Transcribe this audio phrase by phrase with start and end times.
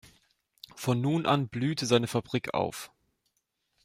[0.73, 2.91] Von nun an blühte seine Fabrik auf.